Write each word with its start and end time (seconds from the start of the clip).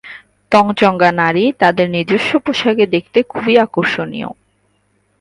তঞ্চঙ্গ্যা 0.51 1.11
নারী 1.13 1.45
তাদের 1.59 1.87
নিজস্ব 1.89 2.31
পোশাকে 2.45 2.85
দেখতে 2.95 3.19
খুবই 3.23 3.55
আকর্ষণীয়। 3.57 4.29